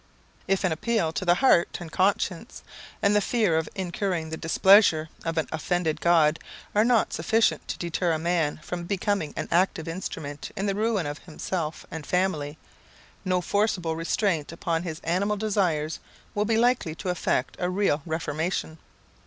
If 0.47 0.63
an 0.63 0.71
appeal 0.71 1.13
to 1.13 1.25
the 1.25 1.35
heart 1.35 1.77
and 1.79 1.91
conscience, 1.91 2.63
and 3.03 3.15
the 3.15 3.21
fear 3.21 3.55
of 3.55 3.69
incurring 3.75 4.31
the 4.31 4.35
displeasure 4.35 5.09
of 5.23 5.37
an 5.37 5.47
offended 5.51 6.01
God, 6.01 6.39
are 6.73 6.83
not 6.83 7.13
sufficient 7.13 7.67
to 7.67 7.77
deter 7.77 8.11
a 8.11 8.17
man 8.17 8.59
from 8.63 8.85
becoming 8.85 9.31
an 9.37 9.47
active 9.51 9.87
instrument 9.87 10.49
in 10.57 10.65
the 10.65 10.73
ruin 10.73 11.05
of 11.05 11.19
himself 11.19 11.85
and 11.91 12.03
family, 12.03 12.57
no 13.23 13.41
forcible 13.41 13.95
restraint 13.95 14.51
upon 14.51 14.81
his 14.81 15.01
animal 15.03 15.37
desires 15.37 15.99
will 16.33 16.45
be 16.45 16.57
likely 16.57 16.95
to 16.95 17.09
effect 17.09 17.55
a 17.59 17.69
real 17.69 18.01
reformation. 18.07 18.79